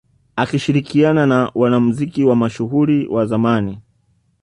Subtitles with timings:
[0.35, 3.79] Akishirikiana na wanamuziki wa mashuhuri wa zamani